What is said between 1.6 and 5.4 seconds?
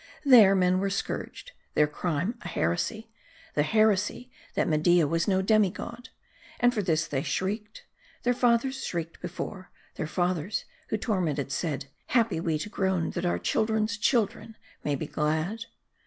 their crime, a heresy; the heresy, that Media was